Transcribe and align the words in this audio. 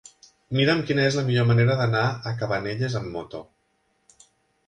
Mira'm 0.59 0.79
quina 0.85 1.03
és 1.09 1.17
la 1.19 1.25
millor 1.27 1.45
manera 1.49 1.75
d'anar 1.81 2.01
a 2.31 2.33
Cabanelles 2.39 2.95
amb 3.01 3.13
moto. 3.17 3.43